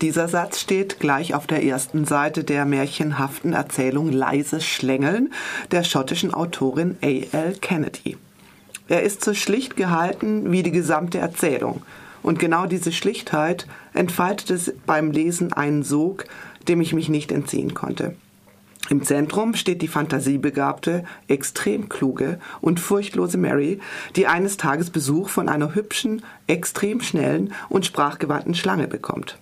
Dieser 0.00 0.28
Satz 0.28 0.60
steht 0.60 0.98
gleich 0.98 1.34
auf 1.34 1.46
der 1.46 1.62
ersten 1.62 2.06
Seite 2.06 2.42
der 2.42 2.64
märchenhaften 2.64 3.52
Erzählung 3.52 4.10
Leise 4.10 4.62
Schlängeln 4.62 5.30
der 5.72 5.84
schottischen 5.84 6.32
Autorin 6.32 6.96
A.L. 7.02 7.58
Kennedy. 7.60 8.16
Er 8.88 9.02
ist 9.02 9.22
so 9.22 9.34
schlicht 9.34 9.76
gehalten 9.76 10.50
wie 10.52 10.62
die 10.62 10.70
gesamte 10.70 11.18
Erzählung. 11.18 11.82
Und 12.22 12.38
genau 12.38 12.64
diese 12.64 12.92
Schlichtheit 12.92 13.66
entfaltet 13.92 14.50
es 14.50 14.72
beim 14.86 15.10
Lesen 15.10 15.52
einen 15.52 15.82
Sog, 15.82 16.24
dem 16.66 16.80
ich 16.80 16.94
mich 16.94 17.10
nicht 17.10 17.30
entziehen 17.30 17.74
konnte. 17.74 18.14
Im 18.88 19.02
Zentrum 19.02 19.54
steht 19.54 19.82
die 19.82 19.88
fantasiebegabte, 19.88 21.04
extrem 21.28 21.90
kluge 21.90 22.40
und 22.62 22.80
furchtlose 22.80 23.36
Mary, 23.36 23.80
die 24.16 24.26
eines 24.26 24.56
Tages 24.56 24.88
Besuch 24.88 25.28
von 25.28 25.50
einer 25.50 25.74
hübschen, 25.74 26.22
extrem 26.46 27.02
schnellen 27.02 27.52
und 27.68 27.84
sprachgewandten 27.84 28.54
Schlange 28.54 28.88
bekommt. 28.88 29.38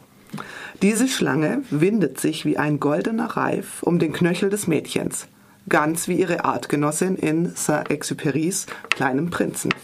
Diese 0.81 1.09
Schlange 1.09 1.63
windet 1.71 2.21
sich 2.21 2.45
wie 2.45 2.57
ein 2.57 2.79
goldener 2.79 3.37
Reif 3.37 3.83
um 3.83 3.99
den 3.99 4.13
Knöchel 4.13 4.49
des 4.49 4.69
Mädchens, 4.69 5.27
ganz 5.69 6.07
wie 6.07 6.21
ihre 6.21 6.45
Artgenossin 6.45 7.17
in 7.17 7.53
Saint-Exupérys 7.53 8.67
Kleinem 8.89 9.29
Prinzen. 9.29 9.75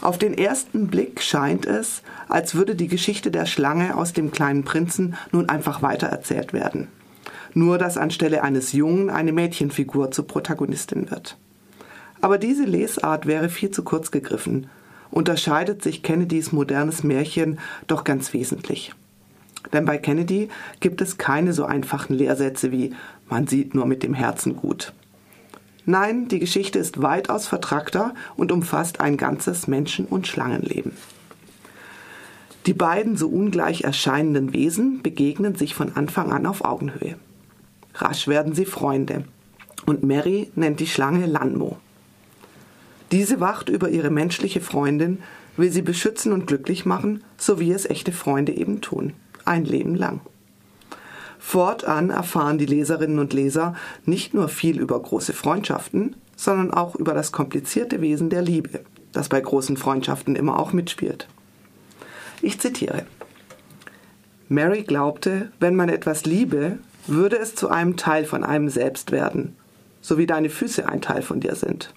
Auf 0.00 0.16
den 0.16 0.32
ersten 0.32 0.86
Blick 0.86 1.20
scheint 1.20 1.66
es, 1.66 2.00
als 2.30 2.54
würde 2.54 2.76
die 2.76 2.88
Geschichte 2.88 3.30
der 3.30 3.44
Schlange 3.44 3.94
aus 3.94 4.14
dem 4.14 4.30
kleinen 4.30 4.64
Prinzen 4.64 5.16
nun 5.32 5.50
einfach 5.50 5.82
weitererzählt 5.82 6.54
werden. 6.54 6.88
Nur 7.52 7.76
dass 7.76 7.98
anstelle 7.98 8.42
eines 8.42 8.72
Jungen 8.72 9.10
eine 9.10 9.32
Mädchenfigur 9.32 10.12
zur 10.12 10.26
Protagonistin 10.26 11.10
wird. 11.10 11.36
Aber 12.22 12.38
diese 12.38 12.64
Lesart 12.64 13.26
wäre 13.26 13.50
viel 13.50 13.70
zu 13.70 13.84
kurz 13.84 14.10
gegriffen, 14.10 14.70
unterscheidet 15.10 15.82
sich 15.82 16.02
Kennedys 16.02 16.52
modernes 16.52 17.04
Märchen 17.04 17.58
doch 17.86 18.04
ganz 18.04 18.32
wesentlich. 18.32 18.94
Denn 19.72 19.84
bei 19.84 19.98
Kennedy 19.98 20.48
gibt 20.80 21.00
es 21.00 21.18
keine 21.18 21.52
so 21.52 21.64
einfachen 21.64 22.14
Lehrsätze 22.14 22.72
wie 22.72 22.94
man 23.28 23.46
sieht 23.46 23.74
nur 23.74 23.86
mit 23.86 24.02
dem 24.02 24.12
Herzen 24.12 24.56
gut. 24.56 24.92
Nein, 25.86 26.28
die 26.28 26.40
Geschichte 26.40 26.78
ist 26.78 27.00
weitaus 27.00 27.46
vertrackter 27.46 28.12
und 28.36 28.52
umfasst 28.52 29.00
ein 29.00 29.16
ganzes 29.16 29.68
Menschen- 29.68 30.06
und 30.06 30.26
Schlangenleben. 30.26 30.92
Die 32.66 32.74
beiden 32.74 33.16
so 33.16 33.28
ungleich 33.28 33.82
erscheinenden 33.82 34.52
Wesen 34.52 35.00
begegnen 35.02 35.54
sich 35.54 35.74
von 35.74 35.96
Anfang 35.96 36.32
an 36.32 36.44
auf 36.44 36.64
Augenhöhe. 36.64 37.16
Rasch 37.94 38.28
werden 38.28 38.54
sie 38.54 38.66
Freunde 38.66 39.24
und 39.86 40.02
Mary 40.02 40.50
nennt 40.56 40.80
die 40.80 40.86
Schlange 40.86 41.26
Lanmo. 41.26 41.78
Diese 43.12 43.40
wacht 43.40 43.68
über 43.68 43.88
ihre 43.88 44.10
menschliche 44.10 44.60
Freundin, 44.60 45.18
will 45.56 45.72
sie 45.72 45.82
beschützen 45.82 46.32
und 46.32 46.46
glücklich 46.46 46.84
machen, 46.84 47.24
so 47.36 47.58
wie 47.58 47.72
es 47.72 47.88
echte 47.88 48.12
Freunde 48.12 48.52
eben 48.52 48.80
tun 48.80 49.14
ein 49.50 49.64
Leben 49.64 49.94
lang. 49.94 50.20
Fortan 51.38 52.10
erfahren 52.10 52.58
die 52.58 52.66
Leserinnen 52.66 53.18
und 53.18 53.32
Leser 53.32 53.74
nicht 54.04 54.34
nur 54.34 54.48
viel 54.48 54.78
über 54.78 55.00
große 55.00 55.32
Freundschaften, 55.32 56.16
sondern 56.36 56.72
auch 56.72 56.94
über 56.94 57.12
das 57.12 57.32
komplizierte 57.32 58.00
Wesen 58.00 58.30
der 58.30 58.42
Liebe, 58.42 58.80
das 59.12 59.28
bei 59.28 59.40
großen 59.40 59.76
Freundschaften 59.76 60.36
immer 60.36 60.58
auch 60.58 60.72
mitspielt. 60.72 61.26
Ich 62.40 62.60
zitiere. 62.60 63.04
Mary 64.48 64.82
glaubte, 64.82 65.50
wenn 65.60 65.76
man 65.76 65.88
etwas 65.88 66.24
liebe, 66.24 66.78
würde 67.06 67.38
es 67.38 67.54
zu 67.54 67.68
einem 67.68 67.96
Teil 67.96 68.24
von 68.24 68.44
einem 68.44 68.68
selbst 68.68 69.10
werden, 69.10 69.56
so 70.00 70.18
wie 70.18 70.26
deine 70.26 70.50
Füße 70.50 70.88
ein 70.88 71.02
Teil 71.02 71.22
von 71.22 71.40
dir 71.40 71.54
sind. 71.54 71.92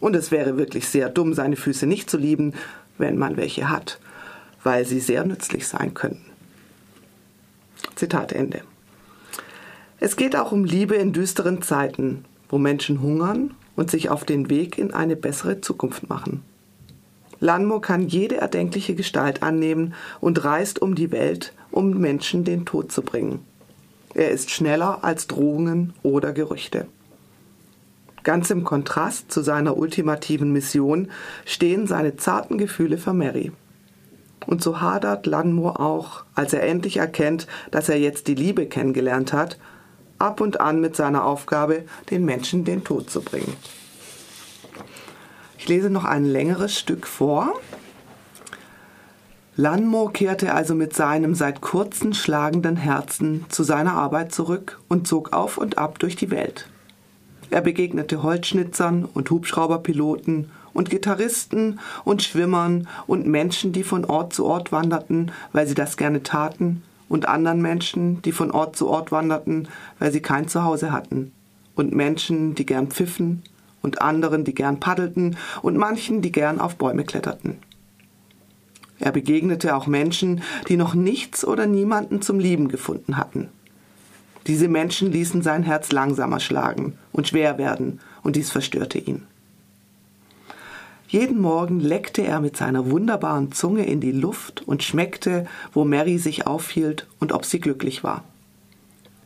Und 0.00 0.16
es 0.16 0.30
wäre 0.30 0.56
wirklich 0.56 0.88
sehr 0.88 1.08
dumm, 1.08 1.32
seine 1.34 1.56
Füße 1.56 1.86
nicht 1.86 2.10
zu 2.10 2.18
lieben, 2.18 2.52
wenn 2.98 3.18
man 3.18 3.36
welche 3.36 3.70
hat, 3.70 4.00
weil 4.62 4.84
sie 4.84 5.00
sehr 5.00 5.24
nützlich 5.24 5.66
sein 5.66 5.94
könnten. 5.94 6.33
Zitat 8.04 8.32
Ende. 8.32 8.60
Es 9.98 10.16
geht 10.16 10.36
auch 10.36 10.52
um 10.52 10.66
Liebe 10.66 10.94
in 10.94 11.14
düsteren 11.14 11.62
Zeiten, 11.62 12.26
wo 12.50 12.58
Menschen 12.58 13.00
hungern 13.00 13.54
und 13.76 13.90
sich 13.90 14.10
auf 14.10 14.26
den 14.26 14.50
Weg 14.50 14.76
in 14.76 14.92
eine 14.92 15.16
bessere 15.16 15.62
Zukunft 15.62 16.10
machen. 16.10 16.42
Lanmo 17.40 17.80
kann 17.80 18.06
jede 18.06 18.36
erdenkliche 18.36 18.94
Gestalt 18.94 19.42
annehmen 19.42 19.94
und 20.20 20.44
reist 20.44 20.82
um 20.82 20.94
die 20.94 21.12
Welt, 21.12 21.54
um 21.70 21.98
Menschen 21.98 22.44
den 22.44 22.66
Tod 22.66 22.92
zu 22.92 23.00
bringen. 23.00 23.40
Er 24.12 24.30
ist 24.30 24.50
schneller 24.50 24.98
als 25.02 25.26
Drohungen 25.26 25.94
oder 26.02 26.34
Gerüchte. 26.34 26.86
Ganz 28.22 28.50
im 28.50 28.64
Kontrast 28.64 29.32
zu 29.32 29.40
seiner 29.40 29.78
ultimativen 29.78 30.52
Mission 30.52 31.10
stehen 31.46 31.86
seine 31.86 32.16
zarten 32.16 32.58
Gefühle 32.58 32.98
für 32.98 33.14
Mary. 33.14 33.50
Und 34.46 34.62
so 34.62 34.80
hadert 34.80 35.26
Lanmore 35.26 35.80
auch, 35.80 36.24
als 36.34 36.52
er 36.52 36.62
endlich 36.62 36.98
erkennt, 36.98 37.46
dass 37.70 37.88
er 37.88 37.98
jetzt 37.98 38.28
die 38.28 38.34
Liebe 38.34 38.66
kennengelernt 38.66 39.32
hat, 39.32 39.58
ab 40.18 40.40
und 40.40 40.60
an 40.60 40.80
mit 40.80 40.96
seiner 40.96 41.24
Aufgabe, 41.24 41.84
den 42.10 42.24
Menschen 42.24 42.64
den 42.64 42.84
Tod 42.84 43.10
zu 43.10 43.20
bringen. 43.20 43.56
Ich 45.58 45.68
lese 45.68 45.90
noch 45.90 46.04
ein 46.04 46.24
längeres 46.24 46.78
Stück 46.78 47.06
vor. 47.06 47.54
Lanmo 49.56 50.08
kehrte 50.08 50.52
also 50.52 50.74
mit 50.74 50.94
seinem 50.94 51.34
seit 51.34 51.60
kurzem 51.60 52.12
schlagenden 52.12 52.76
Herzen 52.76 53.46
zu 53.48 53.62
seiner 53.62 53.94
Arbeit 53.94 54.34
zurück 54.34 54.80
und 54.88 55.06
zog 55.06 55.32
auf 55.32 55.58
und 55.58 55.78
ab 55.78 55.98
durch 56.00 56.16
die 56.16 56.30
Welt. 56.30 56.68
Er 57.50 57.60
begegnete 57.60 58.22
Holzschnitzern 58.22 59.04
und 59.04 59.30
Hubschrauberpiloten 59.30 60.50
und 60.74 60.90
Gitarristen 60.90 61.80
und 62.04 62.22
Schwimmern 62.22 62.88
und 63.06 63.26
Menschen, 63.26 63.72
die 63.72 63.84
von 63.84 64.04
Ort 64.04 64.34
zu 64.34 64.44
Ort 64.44 64.72
wanderten, 64.72 65.32
weil 65.52 65.66
sie 65.66 65.74
das 65.74 65.96
gerne 65.96 66.22
taten, 66.22 66.82
und 67.08 67.28
anderen 67.28 67.62
Menschen, 67.62 68.22
die 68.22 68.32
von 68.32 68.50
Ort 68.50 68.76
zu 68.76 68.88
Ort 68.88 69.12
wanderten, 69.12 69.68
weil 69.98 70.12
sie 70.12 70.20
kein 70.20 70.48
Zuhause 70.48 70.92
hatten, 70.92 71.32
und 71.74 71.94
Menschen, 71.94 72.54
die 72.54 72.66
gern 72.66 72.88
pfiffen, 72.88 73.42
und 73.82 74.02
anderen, 74.02 74.44
die 74.44 74.54
gern 74.54 74.80
paddelten, 74.80 75.36
und 75.62 75.76
manchen, 75.76 76.22
die 76.22 76.32
gern 76.32 76.60
auf 76.60 76.76
Bäume 76.76 77.04
kletterten. 77.04 77.58
Er 78.98 79.12
begegnete 79.12 79.76
auch 79.76 79.86
Menschen, 79.86 80.42
die 80.68 80.76
noch 80.76 80.94
nichts 80.94 81.44
oder 81.44 81.66
niemanden 81.66 82.22
zum 82.22 82.38
Lieben 82.38 82.68
gefunden 82.68 83.16
hatten. 83.16 83.48
Diese 84.46 84.68
Menschen 84.68 85.10
ließen 85.10 85.42
sein 85.42 85.62
Herz 85.62 85.92
langsamer 85.92 86.40
schlagen 86.40 86.98
und 87.12 87.28
schwer 87.28 87.58
werden, 87.58 88.00
und 88.22 88.36
dies 88.36 88.50
verstörte 88.50 88.98
ihn. 88.98 89.26
Jeden 91.14 91.40
Morgen 91.40 91.78
leckte 91.78 92.22
er 92.22 92.40
mit 92.40 92.56
seiner 92.56 92.90
wunderbaren 92.90 93.52
Zunge 93.52 93.86
in 93.86 94.00
die 94.00 94.10
Luft 94.10 94.66
und 94.66 94.82
schmeckte, 94.82 95.46
wo 95.72 95.84
Mary 95.84 96.18
sich 96.18 96.48
aufhielt 96.48 97.06
und 97.20 97.30
ob 97.30 97.44
sie 97.44 97.60
glücklich 97.60 98.02
war. 98.02 98.24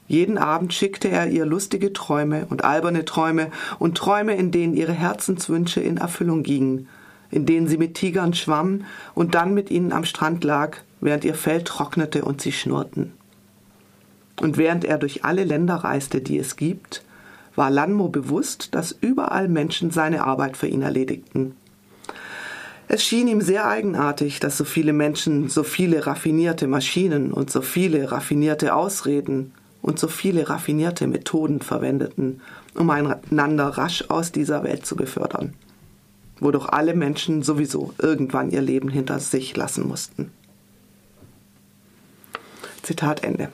Jeden 0.06 0.36
Abend 0.36 0.74
schickte 0.74 1.08
er 1.08 1.28
ihr 1.28 1.46
lustige 1.46 1.94
Träume 1.94 2.46
und 2.50 2.62
alberne 2.62 3.06
Träume 3.06 3.50
und 3.78 3.96
Träume, 3.96 4.34
in 4.34 4.50
denen 4.50 4.74
ihre 4.74 4.92
Herzenswünsche 4.92 5.80
in 5.80 5.96
Erfüllung 5.96 6.42
gingen, 6.42 6.88
in 7.30 7.46
denen 7.46 7.68
sie 7.68 7.78
mit 7.78 7.94
Tigern 7.94 8.34
schwamm 8.34 8.84
und 9.14 9.34
dann 9.34 9.54
mit 9.54 9.70
ihnen 9.70 9.92
am 9.92 10.04
Strand 10.04 10.44
lag, 10.44 10.76
während 11.00 11.24
ihr 11.24 11.34
Fell 11.34 11.64
trocknete 11.64 12.22
und 12.22 12.42
sie 12.42 12.52
schnurrten. 12.52 13.14
Und 14.42 14.58
während 14.58 14.84
er 14.84 14.98
durch 14.98 15.24
alle 15.24 15.44
Länder 15.44 15.76
reiste, 15.76 16.20
die 16.20 16.36
es 16.36 16.56
gibt, 16.56 17.02
war 17.54 17.70
Lanmo 17.70 18.08
bewusst, 18.08 18.74
dass 18.74 18.94
überall 19.00 19.48
Menschen 19.48 19.90
seine 19.90 20.24
Arbeit 20.24 20.58
für 20.58 20.68
ihn 20.68 20.82
erledigten 20.82 21.54
es 22.88 23.04
schien 23.04 23.28
ihm 23.28 23.42
sehr 23.42 23.68
eigenartig, 23.68 24.40
dass 24.40 24.56
so 24.56 24.64
viele 24.64 24.94
Menschen 24.94 25.50
so 25.50 25.62
viele 25.62 26.06
raffinierte 26.06 26.66
Maschinen 26.66 27.32
und 27.32 27.50
so 27.50 27.60
viele 27.60 28.10
raffinierte 28.10 28.74
Ausreden 28.74 29.52
und 29.82 29.98
so 29.98 30.08
viele 30.08 30.48
raffinierte 30.48 31.06
Methoden 31.06 31.60
verwendeten, 31.60 32.40
um 32.74 32.88
einander 32.88 33.68
rasch 33.68 34.04
aus 34.08 34.32
dieser 34.32 34.64
Welt 34.64 34.86
zu 34.86 34.96
befördern, 34.96 35.52
wo 36.40 36.50
doch 36.50 36.70
alle 36.70 36.94
Menschen 36.94 37.42
sowieso 37.42 37.92
irgendwann 37.98 38.50
ihr 38.50 38.62
Leben 38.62 38.88
hinter 38.88 39.18
sich 39.18 39.54
lassen 39.54 39.86
mussten. 39.86 40.30
Zitat 42.82 43.22
Ende. 43.22 43.50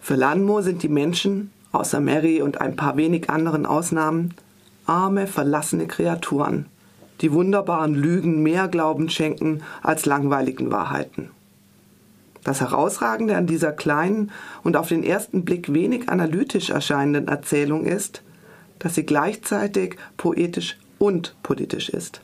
Für 0.00 0.14
Lanmo 0.14 0.62
sind 0.62 0.82
die 0.82 0.88
Menschen, 0.88 1.52
außer 1.72 2.00
Mary 2.00 2.40
und 2.40 2.62
ein 2.62 2.76
paar 2.76 2.96
wenig 2.96 3.28
anderen 3.28 3.66
Ausnahmen, 3.66 4.34
arme, 4.86 5.26
verlassene 5.26 5.86
Kreaturen, 5.86 6.64
die 7.20 7.32
wunderbaren 7.32 7.94
Lügen 7.94 8.42
mehr 8.42 8.68
Glauben 8.68 9.08
schenken 9.08 9.62
als 9.82 10.06
langweiligen 10.06 10.70
Wahrheiten. 10.70 11.30
Das 12.44 12.60
Herausragende 12.60 13.36
an 13.36 13.46
dieser 13.46 13.72
kleinen 13.72 14.30
und 14.62 14.76
auf 14.76 14.88
den 14.88 15.02
ersten 15.02 15.44
Blick 15.44 15.74
wenig 15.74 16.08
analytisch 16.08 16.70
erscheinenden 16.70 17.28
Erzählung 17.28 17.84
ist, 17.84 18.22
dass 18.78 18.94
sie 18.94 19.04
gleichzeitig 19.04 19.96
poetisch 20.16 20.78
und 20.98 21.36
politisch 21.42 21.90
ist. 21.90 22.22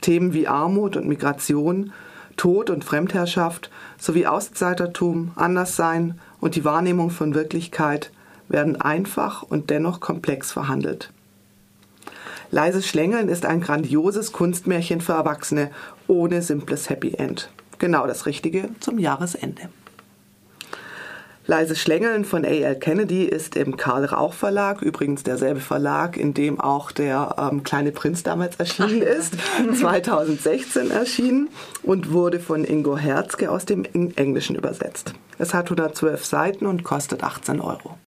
Themen 0.00 0.34
wie 0.34 0.46
Armut 0.46 0.96
und 0.96 1.08
Migration, 1.08 1.92
Tod 2.36 2.70
und 2.70 2.84
Fremdherrschaft 2.84 3.70
sowie 3.98 4.26
Außenseitertum, 4.26 5.32
Anderssein 5.34 6.18
und 6.40 6.54
die 6.54 6.64
Wahrnehmung 6.64 7.10
von 7.10 7.34
Wirklichkeit 7.34 8.12
werden 8.48 8.80
einfach 8.80 9.42
und 9.42 9.70
dennoch 9.70 10.00
komplex 10.00 10.52
verhandelt. 10.52 11.10
Leises 12.54 12.86
Schlängeln 12.86 13.28
ist 13.28 13.46
ein 13.46 13.60
grandioses 13.60 14.30
Kunstmärchen 14.30 15.00
für 15.00 15.14
Erwachsene 15.14 15.72
ohne 16.06 16.40
simples 16.40 16.88
Happy 16.88 17.14
End. 17.14 17.50
Genau 17.80 18.06
das 18.06 18.26
Richtige 18.26 18.68
zum 18.78 19.00
Jahresende. 19.00 19.62
Leise 21.46 21.74
Schlängeln 21.74 22.24
von 22.24 22.44
A.L. 22.44 22.76
Kennedy 22.76 23.24
ist 23.24 23.56
im 23.56 23.76
Karl 23.76 24.04
Rauch 24.04 24.34
Verlag, 24.34 24.82
übrigens 24.82 25.24
derselbe 25.24 25.58
Verlag, 25.58 26.16
in 26.16 26.32
dem 26.32 26.60
auch 26.60 26.92
der 26.92 27.34
ähm, 27.38 27.64
kleine 27.64 27.90
Prinz 27.90 28.22
damals 28.22 28.54
erschienen 28.54 29.02
ist, 29.02 29.34
2016 29.76 30.92
erschienen 30.92 31.48
und 31.82 32.12
wurde 32.12 32.38
von 32.38 32.62
Ingo 32.62 32.96
Herzke 32.96 33.50
aus 33.50 33.64
dem 33.64 33.84
Englischen 33.84 34.54
übersetzt. 34.54 35.12
Es 35.38 35.54
hat 35.54 35.66
112 35.66 36.24
Seiten 36.24 36.66
und 36.66 36.84
kostet 36.84 37.24
18 37.24 37.60
Euro. 37.60 37.98